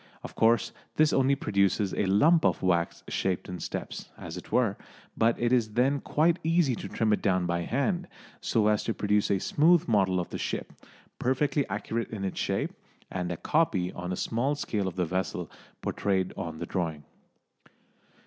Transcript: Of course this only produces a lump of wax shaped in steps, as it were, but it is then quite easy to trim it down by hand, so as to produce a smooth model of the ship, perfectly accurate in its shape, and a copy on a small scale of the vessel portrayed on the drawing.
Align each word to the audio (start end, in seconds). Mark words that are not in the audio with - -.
Of 0.23 0.33
course 0.33 0.71
this 0.95 1.13
only 1.13 1.35
produces 1.35 1.93
a 1.93 2.07
lump 2.07 2.43
of 2.43 2.63
wax 2.63 3.03
shaped 3.07 3.47
in 3.47 3.59
steps, 3.59 4.09
as 4.17 4.35
it 4.35 4.51
were, 4.51 4.75
but 5.15 5.39
it 5.39 5.53
is 5.53 5.73
then 5.73 5.99
quite 5.99 6.39
easy 6.43 6.73
to 6.77 6.87
trim 6.87 7.13
it 7.13 7.21
down 7.21 7.45
by 7.45 7.59
hand, 7.61 8.07
so 8.39 8.65
as 8.65 8.83
to 8.85 8.95
produce 8.95 9.29
a 9.29 9.37
smooth 9.39 9.87
model 9.87 10.19
of 10.19 10.29
the 10.29 10.39
ship, 10.39 10.73
perfectly 11.19 11.69
accurate 11.69 12.09
in 12.09 12.23
its 12.25 12.39
shape, 12.39 12.73
and 13.11 13.31
a 13.31 13.37
copy 13.37 13.91
on 13.93 14.11
a 14.11 14.15
small 14.15 14.55
scale 14.55 14.87
of 14.87 14.95
the 14.95 15.05
vessel 15.05 15.51
portrayed 15.83 16.33
on 16.35 16.57
the 16.57 16.65
drawing. 16.65 17.03